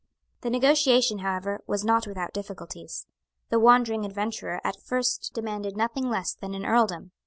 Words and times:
The 0.41 0.49
negotiation 0.49 1.19
however 1.19 1.59
was 1.67 1.85
not 1.85 2.07
without 2.07 2.33
difficulties. 2.33 3.05
The 3.49 3.59
wandering 3.59 4.03
adventurer 4.03 4.59
at 4.63 4.81
first 4.81 5.31
demanded 5.35 5.77
nothing 5.77 6.09
less 6.09 6.33
than 6.33 6.55
an 6.55 6.65
earldom. 6.65 7.11